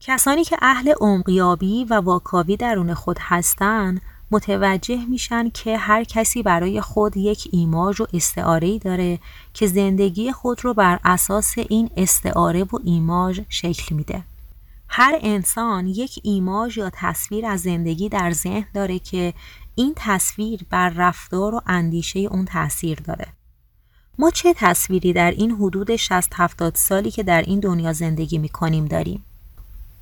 [0.00, 6.80] کسانی که اهل عمقیابی و واکاوی درون خود هستند متوجه میشن که هر کسی برای
[6.80, 9.18] خود یک ایماژ و استعاره داره
[9.54, 14.24] که زندگی خود رو بر اساس این استعاره و ایماژ شکل میده.
[14.88, 19.34] هر انسان یک ایماژ یا تصویر از زندگی در ذهن داره که
[19.74, 23.26] این تصویر بر رفتار و اندیشه اون تاثیر داره.
[24.18, 28.84] ما چه تصویری در این حدود 60 70 سالی که در این دنیا زندگی می‌کنیم
[28.84, 29.24] داریم؟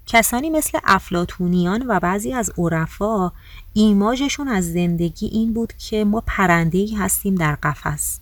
[0.07, 3.33] کسانی مثل افلاتونیان و بعضی از عرفا
[3.73, 8.21] ایماژشون از زندگی این بود که ما پرندهی هستیم در قفس.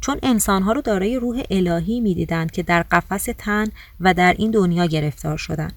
[0.00, 3.66] چون انسانها رو دارای روح الهی می‌دیدند که در قفس تن
[4.00, 5.72] و در این دنیا گرفتار شدن.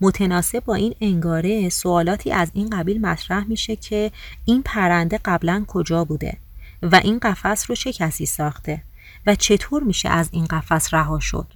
[0.00, 4.10] متناسب با این انگاره سوالاتی از این قبیل مطرح میشه که
[4.44, 6.36] این پرنده قبلا کجا بوده
[6.82, 8.82] و این قفس رو چه کسی ساخته
[9.26, 11.46] و چطور میشه از این قفس رها شد.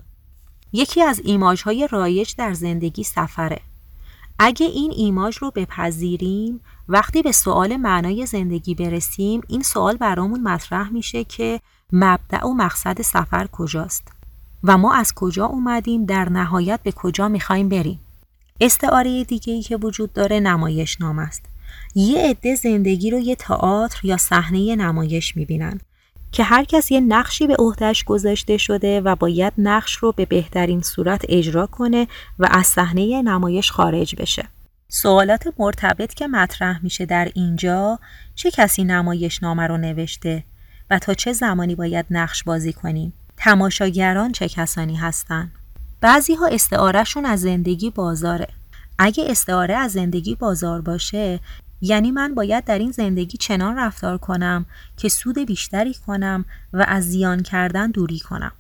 [0.76, 3.60] یکی از ایماج های رایج در زندگی سفره.
[4.38, 10.88] اگه این ایماج رو بپذیریم وقتی به سوال معنای زندگی برسیم این سوال برامون مطرح
[10.88, 11.60] میشه که
[11.92, 14.08] مبدع و مقصد سفر کجاست
[14.64, 18.00] و ما از کجا اومدیم در نهایت به کجا می‌خوایم بریم.
[18.60, 21.42] استعاره دیگه ای که وجود داره نمایش نام است.
[21.94, 25.80] یه عده زندگی رو یه تئاتر یا صحنه نمایش می‌بینن.
[26.36, 30.80] که هر کس یه نقشی به عهدهش گذاشته شده و باید نقش رو به بهترین
[30.80, 32.06] صورت اجرا کنه
[32.38, 34.44] و از صحنه نمایش خارج بشه.
[34.88, 37.98] سوالات مرتبط که مطرح میشه در اینجا
[38.34, 40.44] چه کسی نمایش نامه رو نوشته
[40.90, 45.50] و تا چه زمانی باید نقش بازی کنیم؟ تماشاگران چه کسانی هستند؟
[46.00, 48.48] بعضی ها استعارهشون از زندگی بازاره.
[48.98, 51.40] اگه استعاره از زندگی بازار باشه
[51.80, 57.04] یعنی من باید در این زندگی چنان رفتار کنم که سود بیشتری کنم و از
[57.04, 58.52] زیان کردن دوری کنم.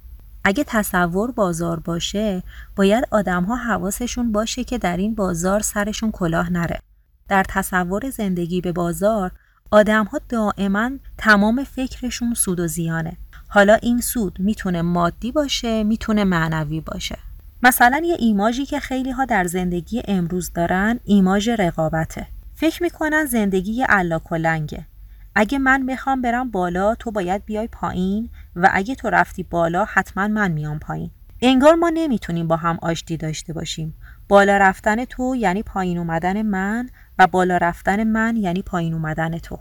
[0.44, 2.42] اگه تصور بازار باشه
[2.76, 6.80] باید آدم ها حواسشون باشه که در این بازار سرشون کلاه نره.
[7.28, 9.30] در تصور زندگی به بازار
[9.70, 13.16] آدم ها دائما تمام فکرشون سود و زیانه.
[13.48, 17.18] حالا این سود می‌تونه مادی باشه می‌تونه معنوی باشه.
[17.62, 22.26] مثلا یه ایماژی که خیلی ها در زندگی امروز دارن ایماژ رقابته.
[22.58, 24.86] فکر می‌کنن زندگی علا کلنگه.
[25.34, 30.28] اگه من بخوام برم بالا تو باید بیای پایین و اگه تو رفتی بالا حتما
[30.28, 31.10] من میام پایین.
[31.42, 33.94] انگار ما نمی‌تونیم با هم آشتی داشته باشیم.
[34.28, 36.88] بالا رفتن تو یعنی پایین اومدن من
[37.18, 39.58] و بالا رفتن من یعنی پایین اومدن تو.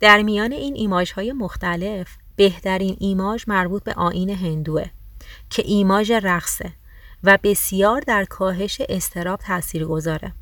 [0.00, 4.84] در میان این ایماژ های مختلف بهترین ایماژ مربوط به آین هندوه
[5.50, 6.72] که ایماژ رقصه
[7.24, 10.32] و بسیار در کاهش استراب تاثیر گذاره.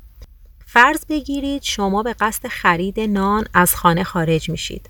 [0.73, 4.89] فرض بگیرید شما به قصد خرید نان از خانه خارج میشید.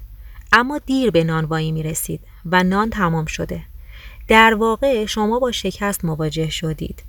[0.52, 3.62] اما دیر به نانوایی می رسید و نان تمام شده.
[4.28, 7.04] در واقع شما با شکست مواجه شدید.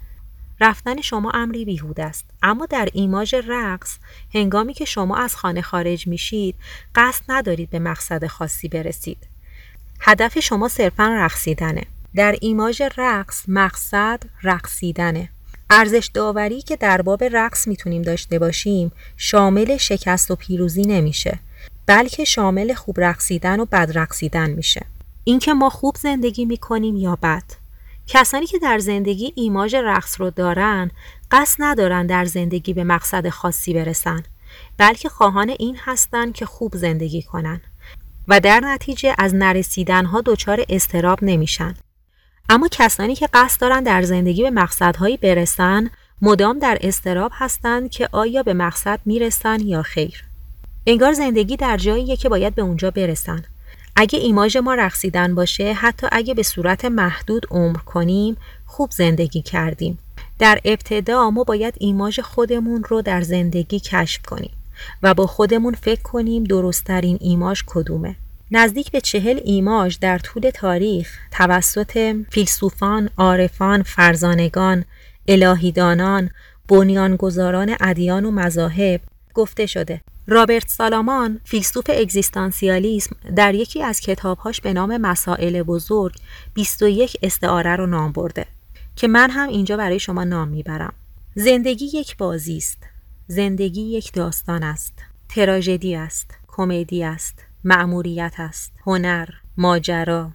[0.60, 2.24] رفتن شما امری بیهود است.
[2.42, 3.96] اما در ایماژ رقص
[4.34, 6.54] هنگامی که شما از خانه خارج میشید
[6.94, 9.26] قصد ندارید به مقصد خاصی برسید.
[10.00, 11.82] هدف شما صرفا رقصیدنه.
[12.14, 15.28] در ایماژ رقص مقصد رقصیدنه.
[15.76, 21.38] ارزش داوری که در باب رقص می‌تونیم داشته باشیم شامل شکست و پیروزی نمیشه
[21.86, 24.86] بلکه شامل خوب رقصیدن و بد رقصیدن میشه.
[25.24, 27.42] اینکه ما خوب زندگی می‌کنیم یا بد.
[28.06, 30.90] کسانی که در زندگی ایماژ رقص رو دارن
[31.30, 34.22] قصد ندارن در زندگی به مقصد خاصی برسن
[34.78, 37.60] بلکه خواهان این هستند که خوب زندگی کنن
[38.28, 41.74] و در نتیجه از نرسیدن ها دچار استراب نمیشن.
[42.48, 45.90] اما کسانی که قصد دارن در زندگی به مقصدهایی برسن
[46.22, 50.24] مدام در استراب هستند که آیا به مقصد می‌رسن یا خیر.
[50.86, 53.44] انگار زندگی در جاییه که باید به اونجا برسن.
[53.96, 59.98] اگه ایماژ ما رقصیدن باشه حتی اگه به صورت محدود عمر کنیم خوب زندگی کردیم.
[60.38, 64.50] در ابتدا ما باید ایماژ خودمون رو در زندگی کشف کنیم
[65.02, 68.16] و با خودمون فکر کنیم درستترین ایماژ کدومه.
[68.56, 74.84] نزدیک به چهل ایماژ در طول تاریخ توسط فیلسوفان، عارفان، فرزانگان،
[75.28, 76.30] الهیدانان،
[76.68, 79.00] بنیانگذاران ادیان و مذاهب
[79.34, 80.00] گفته شده.
[80.26, 86.14] رابرت سالامان فیلسوف اگزیستانسیالیسم در یکی از کتابهاش به نام مسائل بزرگ
[86.54, 88.46] 21 استعاره رو نام برده
[88.96, 90.92] که من هم اینجا برای شما نام می‌برم.
[91.34, 92.78] زندگی یک بازی است.
[93.26, 94.92] زندگی یک داستان است.
[95.28, 96.30] تراژدی است.
[96.48, 97.43] کمدی است.
[97.64, 98.72] معموریت است.
[98.86, 100.32] هنر ماجرا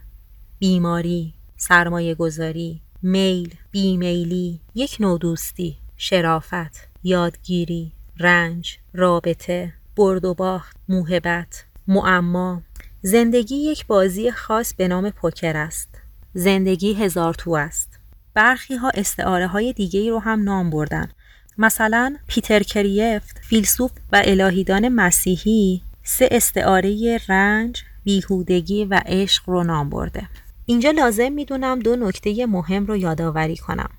[0.59, 10.77] بیماری سرمایه گذاری میل بیمیلی یک نوع دوستی شرافت یادگیری رنج رابطه برد و باخت
[10.89, 12.61] موهبت معما.
[13.01, 15.89] زندگی یک بازی خاص به نام پوکر است.
[16.33, 17.99] زندگی هزار تو است.
[18.33, 21.11] برخی ها استعاره های دیگه رو هم نام بردن.
[21.57, 29.89] مثلا پیتر کریفت فیلسوف و الهیدان مسیحی سه استعاره رنج، بیهودگی و عشق رو نام
[29.89, 30.27] برده.
[30.65, 33.89] اینجا لازم می‌دونم دو نکته مهم رو یادآوری کنم.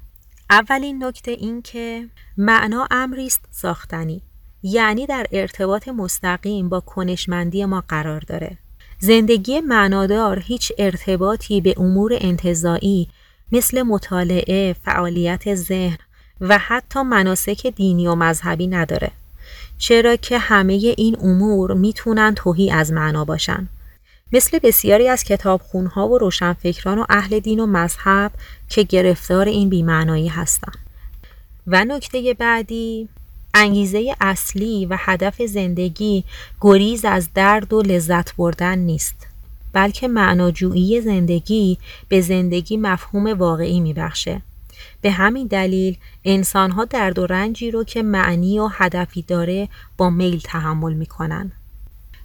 [0.51, 4.23] اولین نکته این که معنا امری است ساختنی
[4.63, 8.59] یعنی در ارتباط مستقیم با کنشمندی ما قرار داره.
[8.99, 13.09] زندگی معنادار هیچ ارتباطی به امور انتظایی
[13.53, 15.99] مثل مطالعه، فعالیت ذهن
[16.41, 19.11] و حتی مناسک دینی و مذهبی نداره.
[19.81, 23.69] چرا که همه این امور می‌تونن توهی از معنا باشن
[24.33, 28.33] مثل بسیاری از کتابخونها و روشنفکران و اهل دین و مذهب
[28.69, 30.79] که گرفتار این بیمعنایی هستند.
[31.67, 33.09] و نکته بعدی
[33.55, 36.25] انگیزه اصلی و هدف زندگی
[36.61, 39.27] گریز از درد و لذت بردن نیست
[39.73, 41.79] بلکه معناجویی زندگی
[42.09, 44.43] به زندگی مفهوم واقعی میبخشه
[45.01, 50.41] به همین دلیل انسانها درد و رنجی رو که معنی و هدفی داره با میل
[50.45, 51.53] تحمل می‌کنن.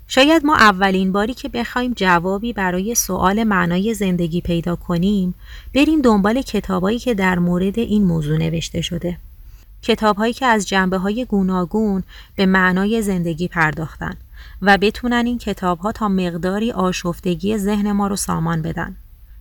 [0.08, 5.34] شاید ما اولین باری که بخوایم جوابی برای سوال معنای زندگی پیدا کنیم
[5.76, 9.18] بریم دنبال کتابایی که در مورد این موضوع نوشته شده.
[9.82, 12.04] کتابهایی که از جنبه های گوناگون
[12.36, 14.14] به معنای زندگی پرداختن
[14.62, 18.96] و بتونن این کتابها تا مقداری آشفتگی ذهن ما رو سامان بدن.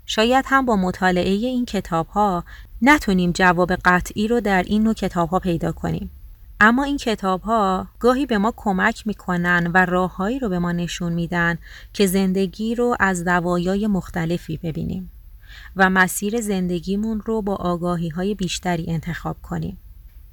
[0.07, 2.45] شاید هم با مطالعه این کتابها
[2.83, 6.11] نتونیم جواب قطعی رو در این نوع کتابها پیدا کنیم.
[6.61, 11.13] اما این کتاب ها گاهی به ما کمک می‌کنن و راههایی رو به ما نشون
[11.13, 11.59] میدن
[11.93, 15.11] که زندگی رو از دوایای مختلفی ببینیم
[15.77, 19.79] و مسیر زندگیمون رو با آگاهی های بیشتری انتخاب کنیم.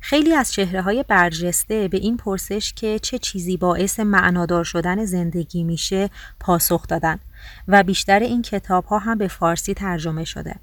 [0.02, 5.64] خیلی از چهره های برجسته به این پرسش که چه چیزی باعث معنادار شدن زندگی
[5.64, 7.20] میشه پاسخ دادن
[7.68, 10.56] و بیشتر این کتاب ها هم به فارسی ترجمه شده.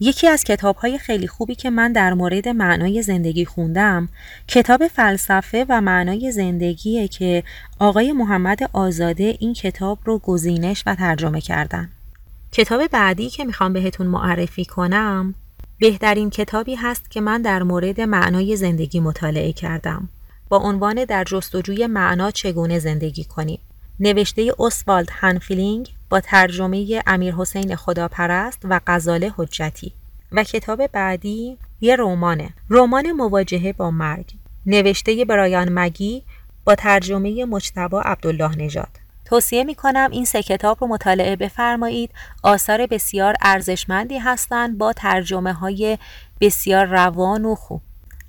[0.00, 4.08] یکی از کتاب های خیلی خوبی که من در مورد معنای زندگی خوندم
[4.48, 7.44] کتاب فلسفه و معنای زندگیه که
[7.78, 11.90] آقای محمد آزاده این کتاب رو گزینش و ترجمه کردن.
[12.52, 15.34] کتاب بعدی که می‌خوام بهتون معرفی کنم
[15.78, 20.08] بهترین کتابی هست که من در مورد معنای زندگی مطالعه کردم.
[20.48, 23.58] با عنوان در جستجوی معنا چگونه زندگی کنیم؟
[24.00, 29.92] نوشته اسوالد هنفیلینگ با ترجمه امیر حسین خداپرست و غزاله حجتی.
[30.32, 34.32] و کتاب بعدی یه رمانه رمان مواجهه با مرگ.
[34.66, 36.22] نوشته برایان مگی
[36.64, 39.05] با ترجمه مجتبا عبدالله نژاد.
[39.26, 42.10] توصیه می کنم این سه کتاب رو مطالعه بفرمایید.
[42.42, 45.98] آثار بسیار ارزشمندی هستند با ترجمه های
[46.40, 47.82] بسیار روان و خوب.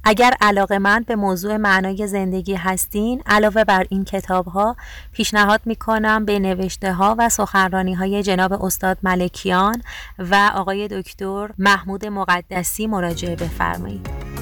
[0.10, 4.76] اگر علاقه مند به موضوع معنای زندگی هستین علاوه بر این کتاب ها
[5.12, 9.82] پیشنهاد می کنم به نوشته ها و سخنرانی های جناب استاد ملکیان
[10.20, 14.37] و آقای دکتر محمود مقدسی مراجعه بفرمایید.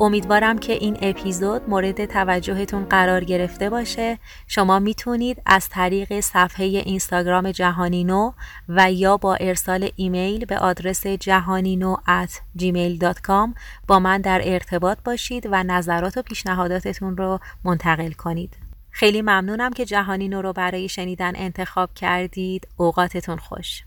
[0.00, 4.18] امیدوارم که این اپیزود مورد توجهتون قرار گرفته باشه.
[4.46, 8.32] شما می‌تونید از طریق صفحه اینستاگرام جهانی نو
[8.68, 14.98] و یا با ارسال ایمیل به آدرس جهانی نو at gmail.com با من در ارتباط
[15.04, 18.56] باشید و نظرات و پیشنهاداتتون رو منتقل کنید.
[18.90, 22.68] خیلی ممنونم که جهانی نو رو برای شنیدن انتخاب کردید.
[22.76, 23.82] اوقاتتون خوش.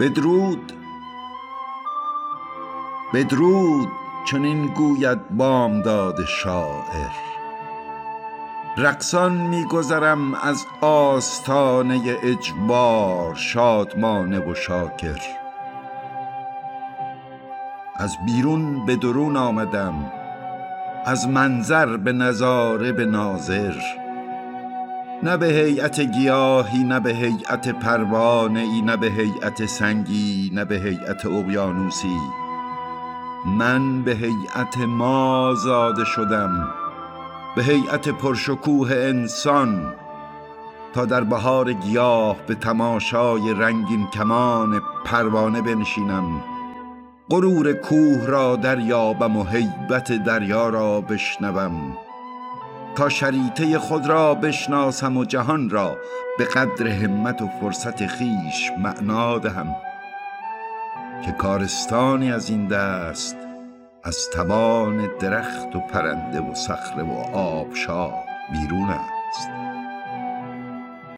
[0.00, 0.85] بدرود.
[3.14, 3.88] بدرود
[4.24, 7.12] چنین گوید بامداد شاعر.
[8.76, 15.20] رقصان میگذرم از آستانه اجبار شادمانه و شاکر.
[17.96, 20.12] از بیرون به درون آمدم
[21.04, 23.74] از منظر به نظاره به ناظر.
[25.22, 30.74] نه به هیئت گیاهی نه به هیئت پروانه ای نه به هیئت سنگی نه به
[30.74, 32.45] هیئت اقیانوسی.
[33.46, 36.68] من به هیئت ما زاده شدم
[37.56, 39.94] به هیئت پرشکوه انسان
[40.94, 46.42] تا در بهار گیاه به تماشای رنگین کمان پروانه بنشینم.
[47.30, 51.96] غرور کوه را دریابم و هیبت دریا را بشنوم.
[52.94, 55.96] تا شریطه خود را بشناسم و جهان را
[56.38, 59.76] به قدر همت و فرصت خیش معنا دهم.
[61.24, 63.36] که کارستانی از این دست
[64.04, 68.14] از توان درخت و پرنده و صخره و آبشار
[68.52, 69.15] بیرون است.